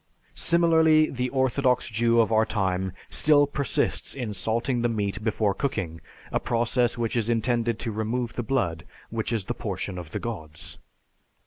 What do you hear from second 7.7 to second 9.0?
to remove the blood,